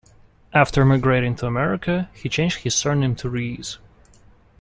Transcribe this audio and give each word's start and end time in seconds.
After 0.51 0.81
emigrating 0.81 1.35
to 1.35 1.45
America 1.45 2.09
he 2.15 2.27
changed 2.27 2.61
his 2.63 2.73
surname 2.73 3.13
to 3.17 3.29
Rhees. 3.29 3.77